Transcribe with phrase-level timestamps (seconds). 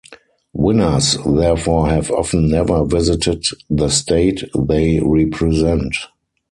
[0.53, 5.95] Winners therefore have often never visited the state they represent.